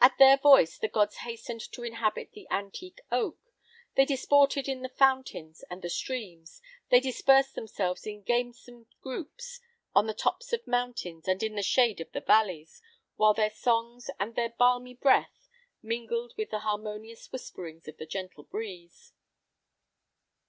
[0.00, 3.36] At their voice, the gods hastened to inhabit the antique oak;
[3.96, 9.58] they disported in the fountains and the streams; they dispersed themselves in gamesome groups
[9.92, 12.80] on the tops of the mountains and in the shade of the valleys,
[13.16, 15.48] while their songs and their balmy breath
[15.82, 19.14] mingled with the harmonious whisperings of the gentle breeze."